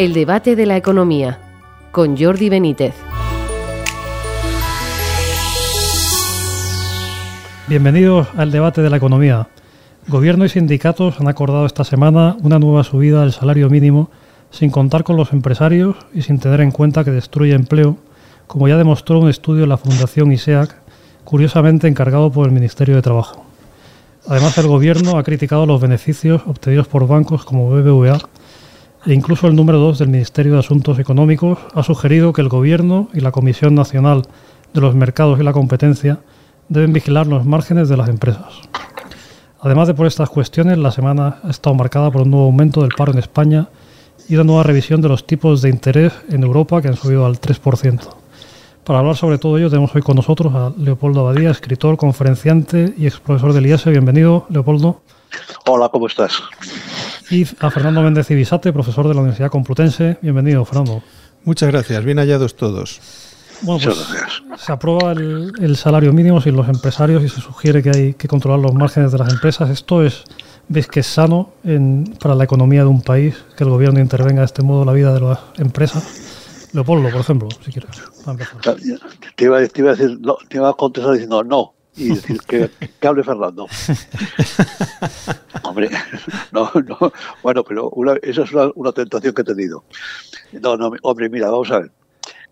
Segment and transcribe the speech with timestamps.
[0.00, 1.38] El debate de la economía
[1.92, 2.94] con Jordi Benítez.
[7.68, 9.48] Bienvenidos al debate de la economía.
[10.08, 14.08] Gobierno y sindicatos han acordado esta semana una nueva subida del salario mínimo
[14.50, 17.98] sin contar con los empresarios y sin tener en cuenta que destruye empleo,
[18.46, 20.74] como ya demostró un estudio de la Fundación ISEAC,
[21.24, 23.44] curiosamente encargado por el Ministerio de Trabajo.
[24.26, 28.18] Además, el Gobierno ha criticado los beneficios obtenidos por bancos como BBVA
[29.06, 33.08] e incluso el número 2 del Ministerio de Asuntos Económicos ha sugerido que el Gobierno
[33.14, 34.22] y la Comisión Nacional
[34.74, 36.20] de los Mercados y la Competencia
[36.68, 38.60] deben vigilar los márgenes de las empresas.
[39.60, 42.92] Además de por estas cuestiones, la semana ha estado marcada por un nuevo aumento del
[42.96, 43.68] paro en España
[44.28, 47.40] y una nueva revisión de los tipos de interés en Europa que han subido al
[47.40, 48.00] 3%.
[48.84, 53.06] Para hablar sobre todo ello tenemos hoy con nosotros a Leopoldo Abadía, escritor, conferenciante y
[53.06, 53.86] ex profesor del IES.
[53.86, 55.00] Bienvenido, Leopoldo.
[55.66, 56.42] Hola, ¿cómo estás?
[57.30, 60.18] Y a Fernando Méndez Ibisate, profesor de la Universidad Complutense.
[60.20, 61.00] Bienvenido, Fernando.
[61.44, 63.00] Muchas gracias, bien hallados todos.
[63.62, 68.14] Bueno, pues se aprueba el, salario mínimo sin los empresarios y se sugiere que hay
[68.14, 69.70] que controlar los márgenes de las empresas.
[69.70, 70.24] Esto es,
[70.66, 71.50] ¿ves que es sano
[72.18, 74.92] para la economía de un país que el gobierno intervenga de este modo en la
[74.92, 76.68] vida de las empresas?
[76.72, 77.90] Leopoldo, por ejemplo, si quieres.
[79.36, 82.70] Te iba, te iba a decir, te iba a contestar diciendo no, y decir que,
[83.06, 83.66] hable Fernando.
[85.62, 85.90] hombre,
[86.52, 87.92] no, no, bueno, pero
[88.22, 89.84] esa es una, tentación que he tenido.
[90.52, 91.90] No, no, hombre, mira, vamos a ver.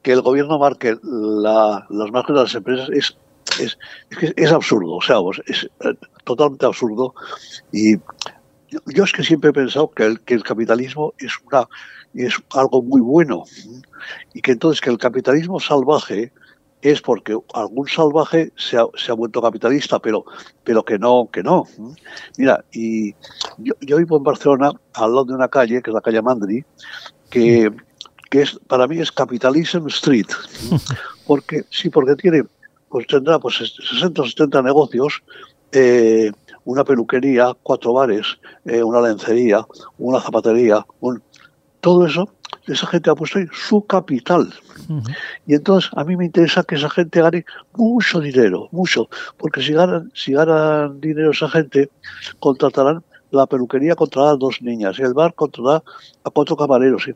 [0.03, 3.17] Que el gobierno marque la, las márgenes de las empresas es,
[3.59, 3.79] es,
[4.11, 7.15] es, es absurdo, o sea, es eh, totalmente absurdo.
[7.73, 7.97] Y
[8.71, 11.67] yo, es que siempre he pensado que el, que el capitalismo es, una,
[12.15, 13.45] es algo muy bueno
[14.35, 16.33] y que entonces que el capitalismo salvaje
[16.83, 20.25] es porque algún salvaje se ha, se ha, vuelto capitalista, pero,
[20.65, 21.67] pero que no, que no.
[22.37, 23.12] Mira, y
[23.59, 26.65] yo, yo, vivo en Barcelona, al lado de una calle, que es la calle Mandri,
[27.31, 27.73] que,
[28.31, 30.28] que es, para mí es Capitalism Street,
[31.27, 32.44] porque sí, porque tiene,
[32.89, 35.22] pues tendrá pues 60 o 70 negocios,
[35.72, 36.31] eh,
[36.65, 39.66] una peluquería, cuatro bares, eh, una lencería,
[39.99, 41.22] una zapatería, un,
[41.81, 42.28] todo eso
[42.66, 44.53] esa gente ha puesto ahí su capital.
[45.47, 47.44] Y entonces a mí me interesa que esa gente gane
[47.75, 51.91] mucho dinero, mucho, porque si ganan, si ganan dinero esa gente,
[52.39, 55.83] contratarán la peluquería contratará a dos niñas y el bar contratará
[56.25, 57.11] a cuatro camareros.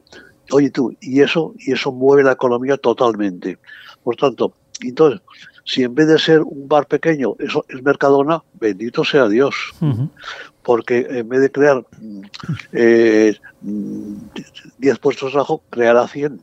[0.50, 3.58] Oye tú, y eso, y eso mueve la economía totalmente.
[4.04, 5.20] Por tanto, entonces,
[5.64, 9.54] si en vez de ser un bar pequeño, eso es Mercadona, bendito sea Dios
[10.62, 11.84] porque en vez de crear
[12.72, 16.40] eh, 10 puestos de trabajo, creará 100.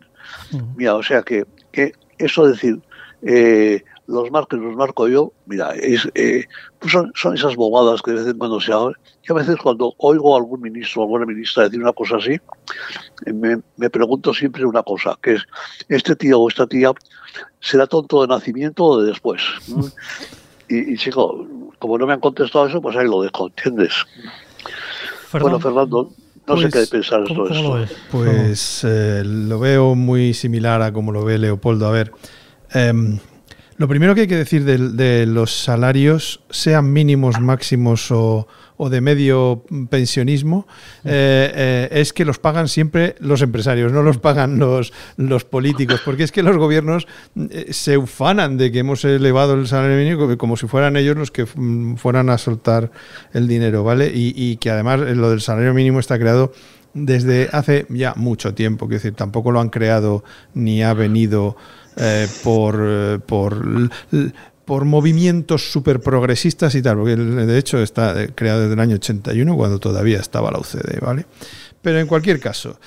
[0.76, 2.82] Mira, o sea que, que eso decir,
[3.22, 6.46] eh, los marcos los marco yo, mira, es, eh,
[6.80, 8.94] pues son, son, esas bobadas que de vez en cuando se hagan.
[9.28, 12.40] Y a veces cuando oigo a algún ministro o alguna ministra decir una cosa así,
[13.28, 15.44] me, me, pregunto siempre una cosa, que es,
[15.90, 16.92] ¿este tío o esta tía
[17.60, 19.42] será tonto de nacimiento o de después?
[20.70, 21.46] y, y chico,
[21.80, 23.94] como no me han contestado eso, pues ahí lo dejo, ¿entiendes?
[25.32, 26.12] bueno, Fernando,
[26.48, 27.96] no sé qué pues, pensar sobre esto.
[28.12, 31.88] Pues eh, lo veo muy similar a como lo ve Leopoldo.
[31.88, 32.12] A ver,
[32.72, 33.20] em,
[33.80, 38.46] lo primero que hay que decir de, los salarios, sean mínimos, máximos o,
[38.78, 40.68] de medio pensionismo,
[41.06, 46.02] eh, eh, es que los pagan siempre los empresarios, no los pagan los, los políticos,
[46.04, 47.08] porque es que los gobiernos
[47.52, 51.32] eh, se ufanan de que hemos elevado el salario mínimo como si fueran ellos los
[51.32, 52.92] que fueran a soltar
[53.32, 54.12] el dinero, ¿vale?
[54.14, 56.52] Y, y que además lo del salario mínimo está creado
[56.94, 60.24] desde hace ya mucho tiempo, que decir, tampoco lo han creado
[60.54, 61.56] ni ha venido
[61.98, 63.66] eh, por, eh, por,
[64.66, 69.56] por movimientos súper progresistas y tal, porque de hecho está creado desde el año 81
[69.56, 71.26] cuando todavía estaba la UCD, ¿vale?
[71.82, 72.80] Pero en cualquier caso,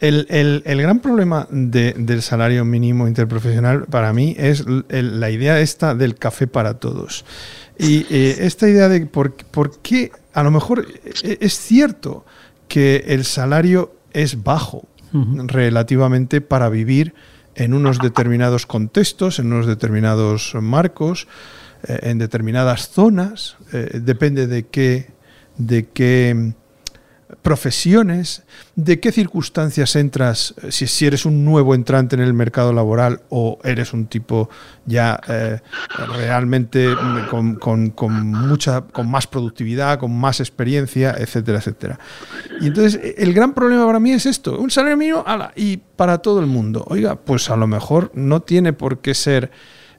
[0.00, 0.26] el,
[0.64, 6.46] el, gran problema del salario mínimo interprofesional para mí es la idea esta del café
[6.46, 7.24] para todos.
[7.78, 10.86] Y eh, esta idea de por, por, qué, a lo mejor
[11.22, 12.24] es cierto
[12.70, 17.14] que el salario es bajo relativamente para vivir
[17.56, 21.26] en unos determinados contextos, en unos determinados marcos,
[21.82, 25.10] eh, en determinadas zonas, eh, depende de qué,
[25.58, 26.52] de qué
[27.42, 28.42] profesiones,
[28.76, 33.58] de qué circunstancias entras, eh, si, eres un nuevo entrante en el mercado laboral o
[33.64, 34.50] eres un tipo
[34.86, 35.60] ya eh,
[36.16, 36.88] realmente
[37.30, 41.98] con, con, mucha, con más productividad, con más experiencia, etcétera, etcétera.
[42.60, 45.24] Y entonces el gran problema para mí es esto, un salario mínimo
[45.56, 46.84] y para todo el mundo.
[46.88, 49.50] Oiga, pues a lo mejor no tiene por qué ser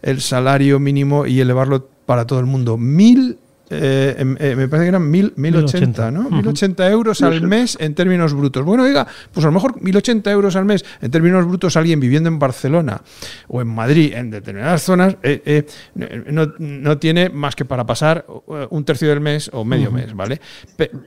[0.01, 2.77] el salario mínimo y elevarlo para todo el mundo.
[2.77, 3.37] Mil
[3.71, 6.29] eh, em, eh, me parece que eran mil, 1080, ¿no?
[6.29, 8.63] 1080 euros al mes en términos brutos.
[8.65, 12.27] Bueno, oiga, pues a lo mejor 1080 euros al mes en términos brutos alguien viviendo
[12.27, 13.01] en Barcelona
[13.47, 15.65] o en Madrid, en determinadas zonas, eh,
[15.95, 18.25] no, tiene más que para pasar
[18.69, 20.41] un tercio del mes o medio mes, ¿vale?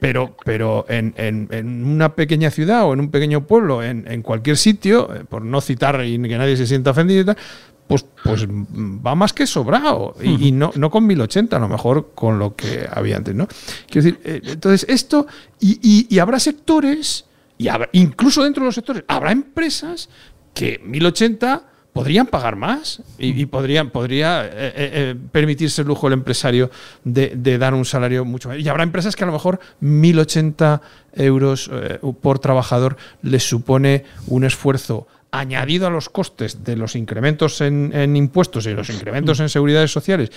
[0.00, 1.14] pero pero en,
[1.86, 6.04] una pequeña ciudad o en un pequeño pueblo, en, en cualquier sitio, por no citar
[6.04, 7.36] y que nadie se sienta ofendido y tal,
[7.86, 10.14] pues, pues va más que sobrado.
[10.22, 13.46] Y, no, no con 1080, a lo mejor con lo que había antes, ¿no?
[13.88, 15.26] Quiero decir, eh, entonces esto,
[15.60, 17.26] y, habrá sectores,
[17.58, 20.08] y incluso dentro de los sectores, habrá empresas
[20.54, 26.70] que 1080 podrían pagar más y, podrían podría eh, eh, permitirse el lujo el empresario
[27.04, 28.62] de, dar un salario mucho mayor.
[28.64, 30.80] Y habrá empresas que a lo mejor 1.080
[31.12, 31.70] euros
[32.20, 35.06] por trabajador les supone un esfuerzo
[35.38, 40.30] añadido a los costes de los incrementos en, impuestos y los incrementos en seguridades sociales,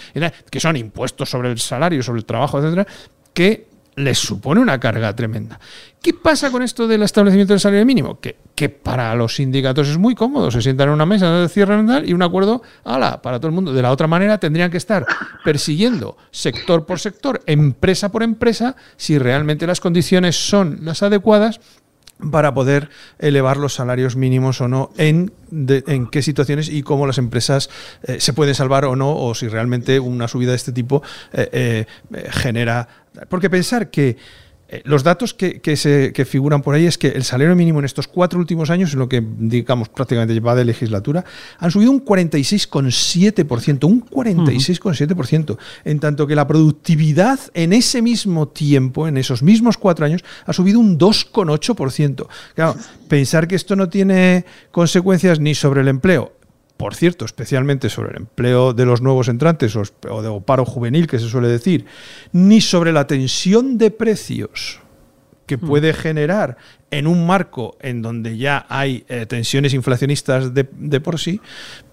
[0.49, 2.87] que son impuestos sobre el salario, sobre el trabajo, etcétera,
[3.33, 5.59] que les supone una carga tremenda.
[6.01, 8.19] ¿Qué pasa con esto del establecimiento del salario mínimo?
[8.19, 10.51] Que, que para los sindicatos es muy cómodo.
[10.51, 13.73] Se sientan en una mesa de cierre y un acuerdo, ala, para todo el mundo.
[13.73, 15.05] De la otra manera tendrían que estar
[15.43, 21.59] persiguiendo sector por sector, empresa por empresa, si realmente las condiciones son las adecuadas
[22.31, 27.17] para poder elevar los salarios mínimos o no, en, en qué situaciones y cómo las
[27.17, 27.69] empresas
[28.03, 31.03] eh, se pueden salvar o no, o si realmente una subida de este tipo
[31.33, 31.85] eh, eh,
[32.31, 32.87] genera...
[33.29, 34.17] Porque pensar que
[34.69, 38.07] eh, los datos que, se, figuran por ahí es que el salario mínimo en estos
[38.07, 41.23] cuatro últimos años, en lo que digamos prácticamente lleva de legislatura,
[41.57, 49.07] han subido un 46,7%, un 46,7%, en tanto que la productividad en ese mismo tiempo,
[49.07, 52.27] en esos mismos cuatro años, ha subido un 2,8%.
[52.53, 52.75] Claro,
[53.07, 56.36] pensar que esto no tiene consecuencias ni sobre el empleo,
[56.77, 61.19] por cierto, especialmente sobre el empleo de los nuevos entrantes o, de paro juvenil, que
[61.19, 61.85] se suele decir,
[62.31, 64.79] ni sobre la tensión de precios
[65.47, 65.67] que hmm.
[65.67, 66.57] puede generar
[66.91, 71.41] en un marco en donde ya hay eh, tensiones inflacionistas de, de, por sí,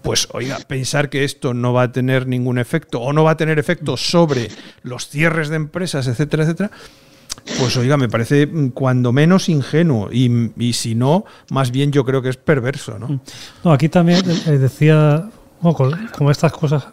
[0.01, 3.37] pues oiga, pensar que esto no va a tener ningún efecto o no va a
[3.37, 4.49] tener efecto sobre
[4.83, 6.71] los cierres de empresas, etcétera, etcétera,
[7.59, 12.21] pues oiga, me parece mm, cuando menos ingenuo y, si no, más bien yo creo
[12.21, 12.97] que es perverso.
[12.99, 13.19] ¿no?
[13.63, 15.29] no aquí también eh, eh, decía,
[15.61, 16.87] como estas cosas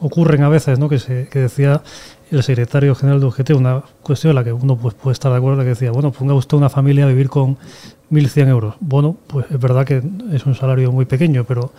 [0.00, 0.88] ocurren a veces, ¿no?
[0.88, 1.82] que, se, que decía
[2.30, 5.38] el secretario general de UGT, una cuestión en la que uno pues, puede estar de
[5.38, 7.56] acuerdo, que decía, bueno, ponga usted una familia a vivir con
[8.10, 8.74] 1.100 euros.
[8.80, 10.02] Bueno, pues es verdad que
[10.32, 11.72] es un salario muy pequeño, pero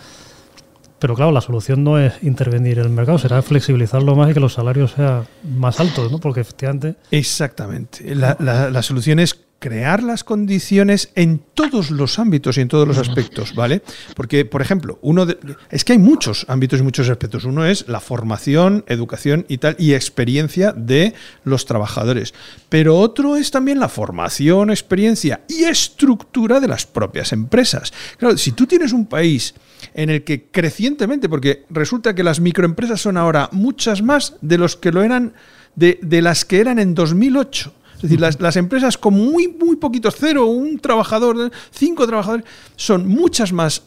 [1.00, 4.40] pero claro, la solución no es intervenir en el mercado, será flexibilizarlo más y que
[4.40, 5.24] los salarios sean
[5.58, 6.18] más altos, ¿no?
[6.18, 6.94] Porque efectivamente...
[7.10, 8.14] Exactamente.
[8.14, 12.98] La, la, solución es crear las condiciones en todos los ámbitos y en todos los
[12.98, 13.82] aspectos, ¿vale?
[14.16, 15.38] Porque, por ejemplo, uno de,
[15.70, 17.44] es que hay muchos ámbitos y muchos aspectos.
[17.44, 21.14] Uno es la formación, educación y tal, y experiencia de
[21.44, 22.34] los trabajadores.
[22.68, 27.92] Pero otro es también la formación, experiencia y estructura de las propias empresas.
[28.16, 29.54] Claro, si tú tienes un país
[29.94, 34.76] en el que crecientemente, porque resulta que las microempresas son ahora muchas más de los
[34.76, 35.34] que lo eran,
[35.74, 37.74] de, las que eran en 2008.
[38.02, 43.52] Es decir, las, empresas con muy, muy poquitos, cero, un trabajador, cinco trabajadores, son muchas
[43.52, 43.82] más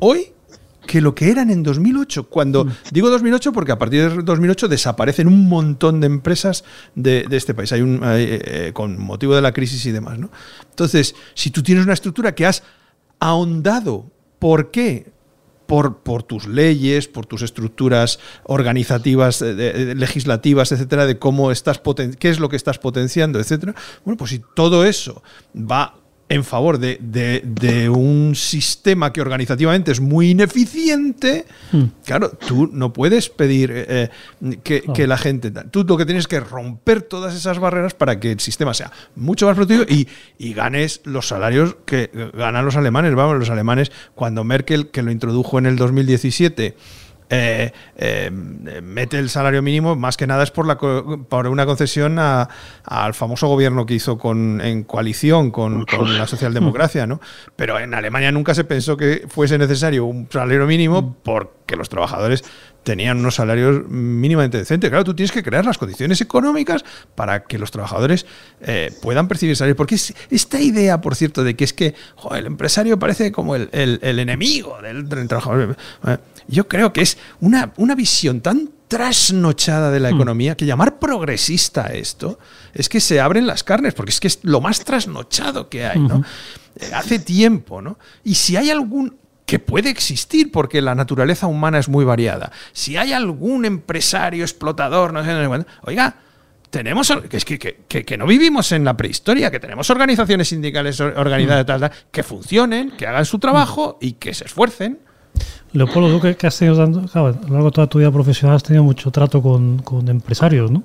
[0.00, 0.32] hoy
[0.86, 2.28] que lo que eran en 2008.
[2.28, 6.62] Cuando digo 2008 porque a partir de 2008 desaparecen un montón de empresas
[6.94, 10.18] de, este país, hay un, eh, eh, con motivo de la crisis y demás.
[10.18, 10.30] ¿no?
[10.68, 12.62] Entonces, si tú tienes una estructura que has
[13.18, 15.10] ahondado, ¿por qué?
[15.68, 21.78] Por, por tus leyes, por tus estructuras organizativas, eh, legislativas, etcétera, de cómo estás
[22.18, 23.74] qué es lo que estás potenciando, etcétera.
[24.02, 25.22] Bueno, pues si todo eso
[25.54, 25.94] va
[26.28, 31.84] en favor de, un sistema que organizativamente es muy ineficiente, hmm.
[32.04, 34.10] claro, tú no puedes pedir eh,
[34.62, 35.50] que, la gente...
[35.70, 39.46] Tú lo que tienes que romper todas esas barreras para que el sistema sea mucho
[39.46, 40.06] más productivo y,
[40.38, 43.14] y ganes los salarios que ganan los alemanes.
[43.14, 46.76] Vamos, los alemanes, cuando Merkel, que lo introdujo en el 2017,
[47.30, 52.18] eh, eh, mete el salario mínimo, más que nada es por, la, por una concesión
[52.18, 55.84] al famoso gobierno que hizo con, en coalición con,
[56.16, 57.20] la socialdemocracia, ¿no?
[57.56, 62.44] Pero en Alemania nunca se pensó que fuese necesario un salario mínimo porque los trabajadores
[62.88, 64.88] tenían unos salarios mínimamente decentes.
[64.88, 68.24] Claro, tú tienes que crear las condiciones económicas para que los trabajadores
[68.62, 69.76] eh, puedan percibir salarios.
[69.76, 69.96] Porque
[70.30, 71.94] esta idea, por cierto, de que es que
[72.30, 75.76] el empresario parece como el, enemigo del, trabajador.
[76.48, 80.14] Yo creo que es una, una visión tan trasnochada de la hmm.
[80.14, 82.38] economía que llamar progresista a esto
[82.72, 86.00] es que se abren las carnes, porque es que es lo más trasnochado que hay,
[86.00, 86.24] ¿no?
[86.80, 87.98] Eh, hace tiempo, ¿no?
[88.24, 92.52] Y si hay algún que puede existir porque la naturaleza humana es muy variada.
[92.72, 96.16] Si hay algún empresario explotador, no sé, oiga,
[96.68, 101.64] tenemos es que, que, que, no vivimos en la prehistoria, que tenemos organizaciones sindicales organizadas
[101.64, 104.98] tal, que funcionen, que hagan su trabajo y que se esfuercen.
[105.72, 108.62] Leopoldo, tú que, has tenido dando, a lo largo de toda tu vida profesional has
[108.62, 110.82] tenido mucho trato con, con empresarios, ¿no?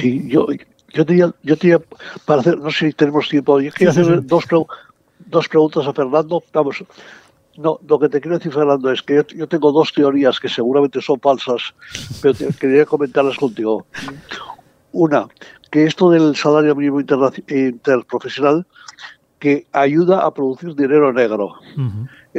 [0.00, 0.46] sí, yo,
[0.92, 1.80] yo tenía, yo tenía,
[2.24, 4.44] para hacer, no sé si tenemos tiempo, yo quería hacer Dos,
[5.26, 6.42] dos preguntas a Fernando.
[6.52, 6.84] Vamos,
[7.56, 11.00] no, lo que te quiero decir, Fernando, es que yo, tengo dos teorías que seguramente
[11.00, 11.74] son falsas,
[12.22, 13.86] pero quería comentarlas contigo.
[14.92, 15.26] Una,
[15.70, 18.66] que esto del salario mínimo interprofesional
[19.38, 21.54] que ayuda a producir dinero negro.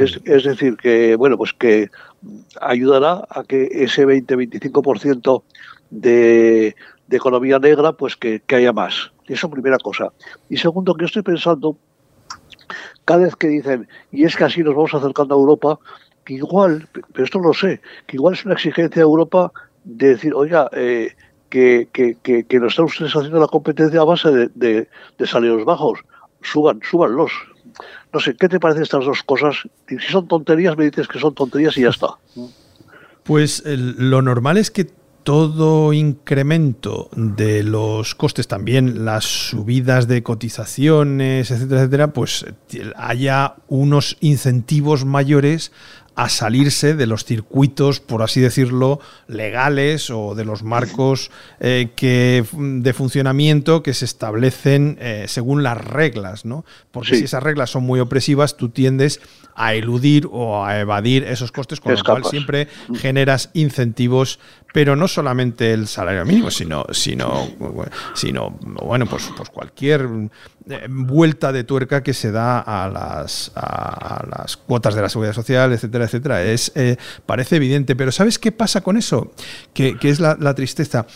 [0.04, 1.90] Es, es, decir, que bueno, pues que
[2.60, 5.42] ayudará a que ese 20-25%
[5.90, 6.74] de,
[7.06, 9.12] de economía negra, pues que, que haya más.
[9.26, 10.12] Eso primera cosa.
[10.48, 11.76] Y segundo, que estoy pensando,
[13.04, 15.78] cada vez que dicen, y es que así nos vamos acercando a Europa,
[16.24, 19.52] que igual, pero esto no lo sé, que igual es una exigencia de Europa
[19.84, 21.12] de decir, oiga, eh,
[21.48, 24.48] que, que, que, no están ustedes haciendo la competencia a base de,
[25.18, 26.00] de, salarios bajos.
[26.42, 27.32] Suban, súbanlos.
[28.12, 29.56] No sé, ¿qué te parecen estas dos cosas?
[29.88, 32.08] Y si son tonterías, me dices que son tonterías y ya está.
[33.22, 34.86] Pues lo normal es que
[35.28, 42.46] todo incremento de los costes, también las subidas de cotizaciones, etcétera, etcétera, pues
[42.96, 45.70] haya unos incentivos mayores
[46.18, 48.98] a salirse de los circuitos, por así decirlo,
[49.28, 55.78] legales o de los marcos eh, que, de funcionamiento que se establecen eh, según las
[55.78, 56.64] reglas, ¿no?
[56.90, 59.20] Porque si esas reglas son muy opresivas, tú tiendes
[59.54, 64.40] a eludir o a evadir esos costes, con lo cual siempre generas incentivos
[64.78, 67.48] pero no solamente el salario mínimo, sino, sino,
[68.14, 70.08] sino bueno, pues, pues cualquier
[70.70, 75.34] eh, vuelta de tuerca que se da a las, a las cuotas de la seguridad
[75.34, 76.44] social, etcétera, etcétera.
[76.44, 79.32] Es, eh, parece evidente, pero ¿sabes qué pasa con eso?
[79.74, 81.08] Que, es la, tristeza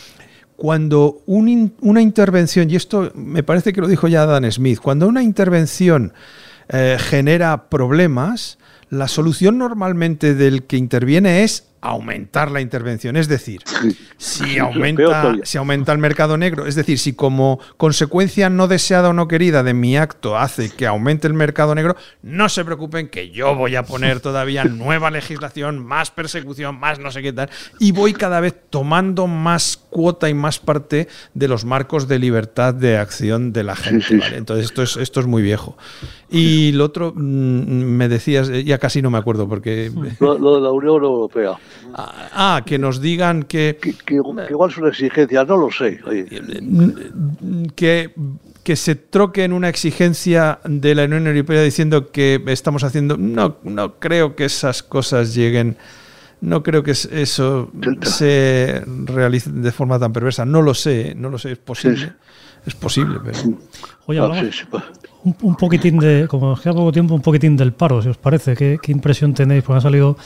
[0.57, 5.23] cuando una intervención, y esto me parece que lo dijo ya Dan Smith, cuando una
[5.23, 6.11] intervención
[6.67, 8.57] eh, genera problemas,
[8.89, 13.17] la solución normalmente del que interviene es aumentar la intervención.
[13.17, 13.61] Es decir,
[14.17, 19.13] si aumenta, si aumenta el mercado negro, es decir, si como consecuencia no deseada o
[19.13, 23.29] no querida de mi acto hace que aumente el mercado negro, no se preocupen que
[23.29, 27.49] yo voy a poner todavía nueva legislación, más persecución, más no sé qué tal,
[27.79, 32.73] y voy cada vez tomando más cuota y más parte de los marcos de libertad
[32.73, 34.21] de acción de la gente.
[34.35, 35.77] Entonces esto es, esto es muy viejo.
[36.29, 39.91] Y lo otro, mm, me decías, ya casi no me acuerdo porque...
[40.19, 41.59] Lo, de la Unión Europea.
[41.93, 43.77] Ah, ah, que nos digan que...
[43.81, 45.99] Que, igual es una exigencia, no lo sé.
[47.75, 48.13] Que,
[48.63, 53.17] que se troque en una exigencia de la Unión Europea diciendo que estamos haciendo...
[53.17, 55.77] No, no creo que esas cosas lleguen...
[56.41, 60.43] No creo que eso se realice de forma tan perversa.
[60.43, 62.13] No lo sé, no lo sé, es posible.
[62.65, 63.37] Es posible, pero...
[64.05, 64.83] Oye, ah, pues.
[65.41, 68.55] un, poquitín de, como nos queda poco tiempo, un poquitín del paro, si os parece.
[68.55, 69.63] ¿Qué, qué impresión tenéis?
[69.63, 70.17] Porque ha salido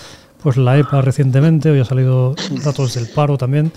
[0.41, 3.71] pues la EPA recientemente, hoy ha salido datos del paro también.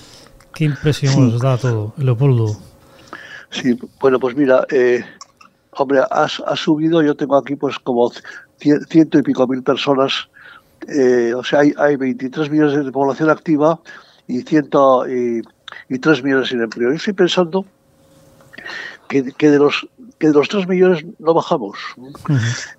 [0.55, 2.57] ¿Qué impresión os da todo, Leopoldo?
[3.51, 5.03] Sí, bueno, pues mira, eh,
[5.73, 8.11] hombre, ha, subido, yo tengo aquí pues como
[8.89, 10.29] ciento y pico mil personas,
[10.89, 13.81] eh, o sea, hay, hay 23 millones de población activa
[14.27, 15.43] y, ciento, y,
[15.89, 16.91] y 3 millones sin empleo.
[16.91, 17.65] Yo estoy pensando
[19.11, 19.89] que, de los
[20.19, 21.77] que de los 3 millones no bajamos.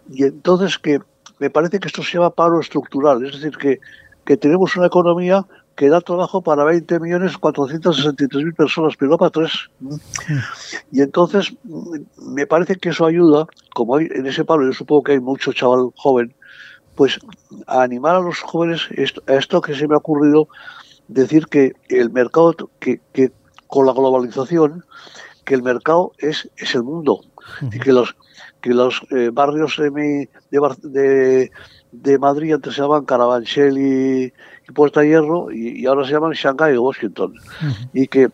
[0.10, 1.00] Y entonces que
[1.40, 3.80] me parece que esto se llama paro estructural, es decir, que,
[4.26, 5.46] que tenemos una economía
[5.76, 9.52] que da trabajo para 20 millones 463 mil personas, pero no para tres.
[10.92, 11.54] Y entonces
[12.18, 15.54] me parece que eso ayuda, como hay en ese paro, yo supongo que hay mucho
[15.54, 16.34] chaval joven,
[16.96, 17.20] pues
[17.68, 18.88] a animar a los jóvenes
[19.28, 20.48] a esto que se me ha ocurrido,
[21.08, 23.32] decir que el mercado, que, que
[23.68, 24.86] con la globalización,
[25.44, 27.22] que el mercado es, es el mundo
[27.72, 28.16] y que los
[28.62, 31.52] que los eh, barrios de, mi, de,
[31.92, 34.34] de, Madrid antes se llamaban Carabanchel y,
[34.74, 37.34] Puerta Hierro y, ahora se llaman Shanghai o Washington.
[37.94, 38.30] Y que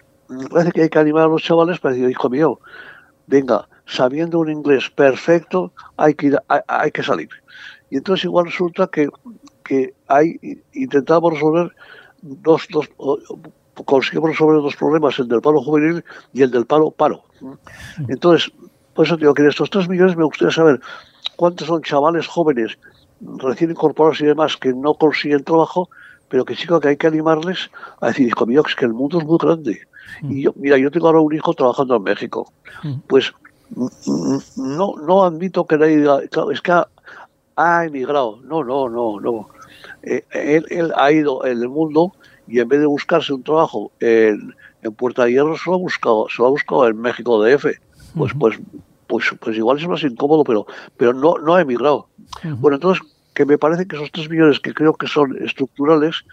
[0.51, 2.59] parece que hay que animar a los chavales para decir, hijo mío,
[3.25, 7.29] venga, sabiendo un inglés perfecto, hay que, ir, hay, que salir.
[7.89, 9.09] Y entonces igual resulta que,
[9.63, 11.73] que hay, intentamos resolver
[12.21, 12.89] dos, dos
[13.85, 16.03] conseguimos resolver dos problemas, el del paro juvenil
[16.33, 17.23] y el del paro paro.
[18.07, 18.51] Entonces,
[18.93, 20.81] por eso digo que de estos 3 millones me gustaría saber
[21.35, 22.77] cuántos son chavales jóvenes
[23.21, 25.89] recién incorporados y demás que no consiguen trabajo,
[26.29, 27.69] pero que sí que hay que animarles
[28.01, 29.81] a decir, hijo mío, es que el mundo es muy grande.
[30.21, 30.31] Mm.
[30.31, 32.51] Y yo, mira, yo tengo ahora un hijo trabajando en México.
[32.83, 32.93] Mm.
[33.07, 33.33] Pues
[33.75, 36.19] mm, no, no admito que nadie diga,
[36.51, 36.71] es que
[37.55, 38.39] ha, emigrado.
[38.43, 39.49] No, no, no, no.
[40.03, 42.13] Eh, él, él, ha ido en el mundo
[42.47, 45.79] y en vez de buscarse un trabajo en, en Puerta de Hierro se lo ha
[45.79, 47.65] buscado, se lo ha buscado en México DF.
[48.15, 48.59] Pues, pues,
[49.07, 50.65] pues, pues igual es más incómodo, pero,
[50.97, 52.07] pero no, no ha emigrado.
[52.43, 56.25] Bueno, entonces, que me parece que esos 3 millones que creo que son estructurales,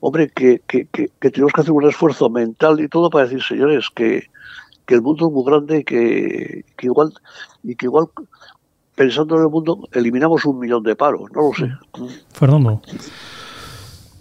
[0.00, 3.88] hombre, que, que, que, tenemos que hacer un esfuerzo mental y todo para decir, señores,
[3.94, 4.24] que,
[4.86, 7.12] que el mundo es muy grande y que, que igual
[7.62, 8.06] y que igual
[8.94, 11.70] pensando en el mundo eliminamos un millón de paros, no lo sé.
[12.32, 12.80] Fernando.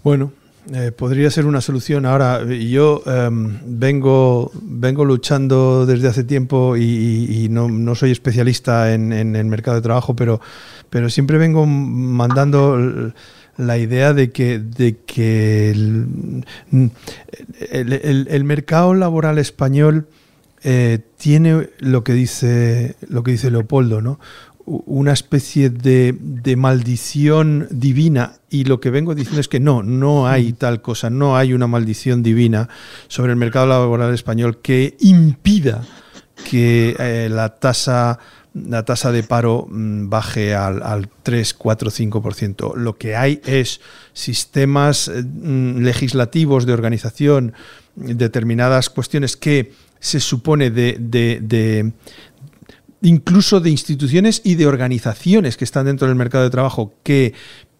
[0.03, 0.31] Bueno,
[0.73, 2.05] eh, podría ser una solución.
[2.05, 9.45] Ahora, yo em, vengo, vengo luchando desde hace tiempo y, no, soy especialista en, el
[9.45, 10.41] mercado de trabajo, pero,
[10.89, 13.13] pero siempre vengo mandando
[13.57, 16.45] la idea de que, de que el,
[17.71, 20.07] el, mercado laboral español
[20.63, 24.19] eh, tiene lo que dice lo que dice Leopoldo, ¿no?
[24.67, 26.13] Una especie de,
[26.57, 31.37] maldición divina y lo que vengo diciendo es que no, no hay tal cosa, no
[31.37, 32.67] hay una maldición divina
[33.07, 35.83] sobre el mercado laboral español que impida
[36.49, 38.19] que eh, la tasa
[38.53, 42.75] la tasa de paro mm, baje al, al 3, 4, 5%.
[42.75, 43.81] Lo que hay es
[44.13, 47.53] sistemas eh, mm, legislativos de organización,
[47.95, 51.91] determinadas cuestiones que se supone de,
[53.01, 57.33] incluso de instituciones y de organizaciones que están dentro del mercado de trabajo que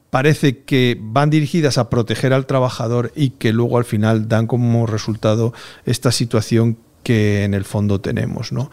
[0.09, 4.85] parece que van dirigidas a proteger al trabajador y que luego al final dan como
[4.85, 5.53] resultado
[5.85, 8.69] esta situación que en el fondo tenemos, ¿no?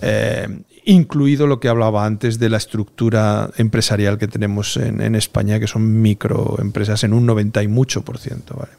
[0.00, 0.48] Eh,
[0.84, 6.02] incluido lo que hablaba antes de la estructura empresarial que tenemos en, España, que son
[6.02, 8.54] microempresas en un 90 y mucho por ciento.
[8.54, 8.72] ¿vale?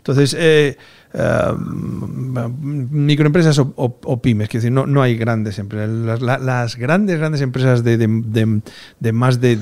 [0.00, 0.78] Entonces, eh,
[1.12, 6.20] eh, microempresas o, pymes, que decir, no, no hay grandes empresas.
[6.22, 8.62] Las, grandes, grandes empresas de,
[9.12, 9.58] más de,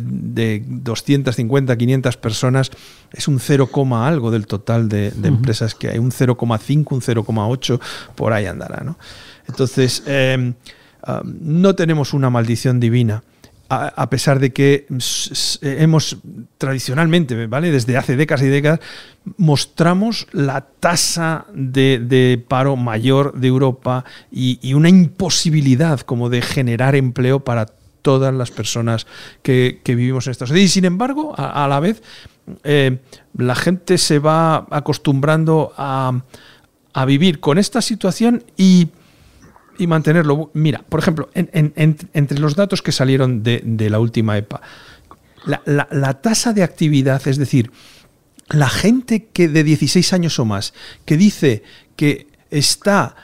[0.64, 2.70] 250, 500 personas
[3.12, 7.80] es un 0, algo del total de, empresas que hay, un 0,5, un 0,8,
[8.14, 8.84] por ahí andará.
[8.84, 8.96] ¿no?
[9.48, 10.52] Entonces, eh,
[11.06, 13.22] eh, no tenemos una maldición divina
[13.70, 14.86] a, pesar de que
[15.60, 16.16] hemos
[16.56, 17.70] tradicionalmente, ¿vale?
[17.70, 18.80] Desde hace décadas y décadas,
[19.36, 27.40] mostramos la tasa de, paro mayor de Europa y, una imposibilidad como de generar empleo
[27.40, 27.66] para
[28.00, 29.06] todas las personas
[29.42, 30.70] que, vivimos en Estados Unidos.
[30.70, 32.02] Y sin embargo, a, la vez,
[32.64, 32.98] eh,
[33.36, 36.22] la gente se va acostumbrando a,
[36.94, 38.88] a vivir con esta situación y
[39.78, 40.50] y mantenerlo.
[40.54, 44.60] Mira, por ejemplo, entre los datos que salieron de, la última EPA,
[45.44, 47.70] la, tasa de actividad, es decir,
[48.48, 51.62] la gente que de 16 años o más, que dice
[51.96, 53.16] que está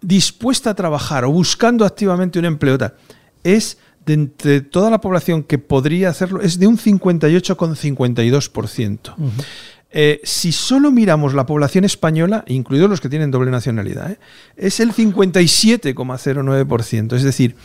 [0.00, 2.78] dispuesta a trabajar o buscando activamente un empleo,
[3.44, 9.14] es de entre toda la población que podría hacerlo, es de un 58,52%.
[9.94, 14.18] Eh, si solo miramos la población española, incluidos los que tienen doble nacionalidad, eh,
[14.56, 17.14] es el 57,09%.
[17.14, 17.56] Es decir,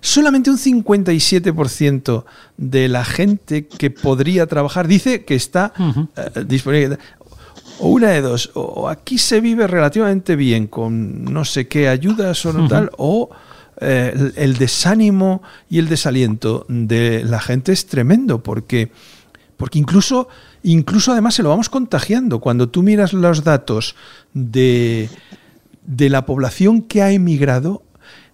[0.00, 2.24] solamente un 57%
[2.56, 5.72] de la gente que podría trabajar dice que está
[6.16, 6.98] eh, disponible.
[7.78, 12.44] O una de dos, o aquí se vive relativamente bien con no sé qué ayudas
[12.46, 13.30] o tal, o
[13.78, 18.90] el, desánimo y el desaliento de la gente es tremendo, porque,
[19.58, 20.28] porque incluso
[20.66, 22.40] Incluso además se lo vamos contagiando.
[22.40, 23.94] Cuando tú miras los datos
[24.34, 25.08] de,
[25.86, 27.84] de la población que ha emigrado,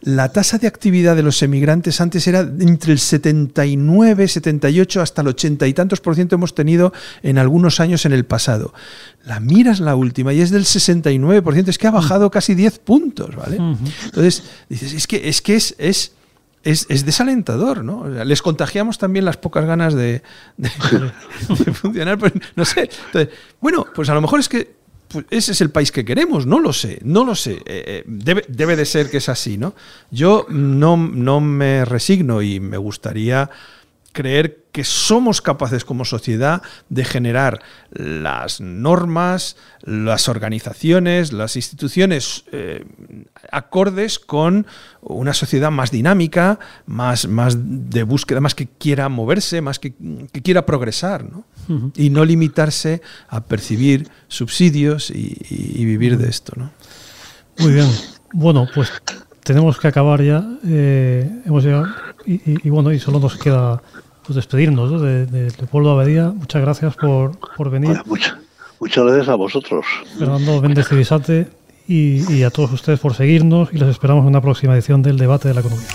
[0.00, 5.28] la tasa de actividad de los emigrantes antes era entre el 79, 78 hasta el
[5.28, 8.72] 80 y tantos por ciento hemos tenido en algunos años en el pasado.
[9.26, 12.54] La miras la última y es del 69 por ciento, es que ha bajado casi
[12.54, 13.58] 10 puntos, ¿vale?
[14.06, 16.12] Entonces, dices, es que es, que es, es
[16.62, 18.08] es, desalentador, ¿no?
[18.08, 20.22] les contagiamos también las pocas ganas de,
[21.72, 22.88] funcionar, pues no sé.
[23.60, 26.60] bueno, pues a lo mejor es que pues, ese es el país que queremos, no
[26.60, 27.52] lo sé, no lo sé.
[27.52, 29.74] Eh, eh, debe, debe, de ser que es así, ¿no?
[30.10, 33.50] Yo no, no me resigno y me gustaría
[34.12, 42.84] creer que somos capaces como sociedad de generar las normas, las organizaciones, las instituciones eh,
[43.50, 44.66] acordes con
[45.02, 49.92] una sociedad más dinámica, más, más de búsqueda, más que quiera moverse, más que,
[50.42, 51.44] quiera progresar, ¿no?
[51.94, 56.54] y no limitarse a percibir subsidios y, vivir de esto.
[56.56, 56.70] ¿no?
[57.58, 57.88] Muy bien.
[58.32, 58.90] Bueno, pues
[59.44, 60.44] tenemos que acabar ya.
[60.64, 61.88] Eh, hemos llegado
[62.24, 63.82] y, bueno, y solo nos queda
[64.24, 66.30] pues despedirnos de, de, Leopoldo Abadía.
[66.30, 68.00] Muchas gracias por, por venir.
[68.80, 69.84] muchas gracias a vosotros.
[70.18, 70.88] Fernando Méndez
[71.88, 75.18] y, y a todos ustedes por seguirnos y les esperamos en una próxima edición del
[75.18, 75.88] Debate de la Economía.